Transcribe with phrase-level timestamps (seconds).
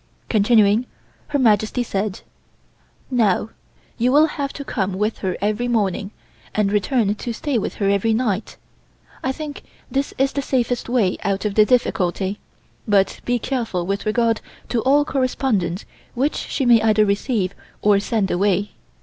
[0.29, 0.87] Continuing,
[1.27, 2.21] Her Majesty said:
[3.11, 3.51] "Now,
[3.99, 6.09] you will have to come with her every morning
[6.55, 8.57] and return to stay with her every night.
[9.23, 9.61] I think
[9.91, 12.39] this is the safest way out of the difficulty,
[12.87, 18.31] but be careful with regard to all correspondence which she may either receive or send
[18.31, 18.71] away.